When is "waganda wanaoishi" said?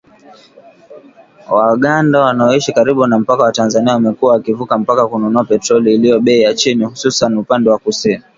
1.51-2.73